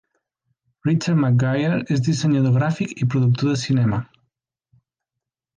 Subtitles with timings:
[0.87, 4.01] Richard McGuire és dissenyador gràfic i productor de cinema.